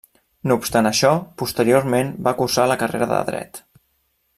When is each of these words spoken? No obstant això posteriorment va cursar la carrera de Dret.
No 0.51 0.55
obstant 0.61 0.89
això 0.91 1.11
posteriorment 1.43 2.11
va 2.29 2.35
cursar 2.43 2.69
la 2.75 2.79
carrera 2.85 3.13
de 3.13 3.25
Dret. 3.33 3.65